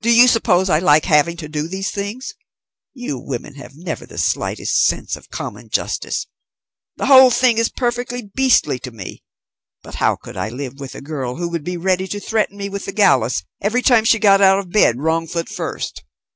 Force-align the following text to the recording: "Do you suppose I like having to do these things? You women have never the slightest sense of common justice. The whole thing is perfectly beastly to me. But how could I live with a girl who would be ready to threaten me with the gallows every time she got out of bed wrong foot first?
"Do 0.00 0.10
you 0.12 0.26
suppose 0.26 0.68
I 0.68 0.80
like 0.80 1.04
having 1.04 1.36
to 1.36 1.48
do 1.48 1.68
these 1.68 1.92
things? 1.92 2.34
You 2.94 3.16
women 3.16 3.54
have 3.54 3.76
never 3.76 4.04
the 4.04 4.18
slightest 4.18 4.84
sense 4.86 5.14
of 5.14 5.30
common 5.30 5.68
justice. 5.70 6.26
The 6.96 7.06
whole 7.06 7.30
thing 7.30 7.58
is 7.58 7.68
perfectly 7.68 8.22
beastly 8.22 8.80
to 8.80 8.90
me. 8.90 9.22
But 9.84 9.94
how 9.94 10.16
could 10.16 10.36
I 10.36 10.48
live 10.48 10.80
with 10.80 10.96
a 10.96 11.00
girl 11.00 11.36
who 11.36 11.48
would 11.48 11.62
be 11.62 11.76
ready 11.76 12.08
to 12.08 12.18
threaten 12.18 12.56
me 12.56 12.68
with 12.68 12.86
the 12.86 12.92
gallows 12.92 13.44
every 13.60 13.82
time 13.82 14.04
she 14.04 14.18
got 14.18 14.40
out 14.40 14.58
of 14.58 14.70
bed 14.72 14.98
wrong 14.98 15.28
foot 15.28 15.48
first? 15.48 16.02